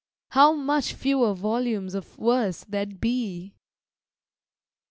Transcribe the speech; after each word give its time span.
How 0.29 0.53
much 0.53 0.93
fewer 0.93 1.35
volumes 1.35 1.93
of 1.93 2.05
verse 2.15 2.63
there'd 2.67 2.99
be! 2.99 3.53